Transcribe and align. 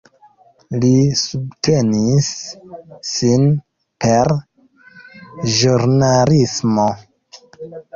Li 0.85 0.93
subtenis 1.23 2.31
sin 3.11 3.47
per 4.07 4.35
ĵurnalismo. 5.61 6.93